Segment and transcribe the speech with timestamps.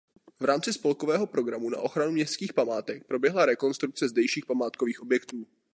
[0.39, 5.47] V rámci spolkového programu na ochranu městských památek proběhla rekonstrukce zdejších památkových objektů.